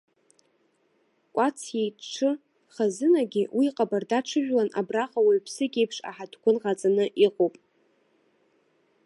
Кәаҵиа 1.35 1.83
иҽы 1.87 2.31
хазынагьы 2.73 3.43
уи 3.57 3.67
ҟабарда 3.75 4.19
ҽыжәлан 4.27 4.69
абраҟа 4.79 5.21
уаҩԥсык 5.25 5.73
иеиԥш 5.75 5.97
аҳаҭгәын 6.09 6.57
ҟаҵаны 6.61 7.05
иҟоуп. 7.25 7.55